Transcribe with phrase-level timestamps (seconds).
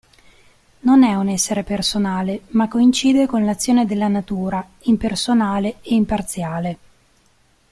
[0.79, 6.77] Non è un essere personale, ma coincide con l'azione della natura, impersonale e imparziale.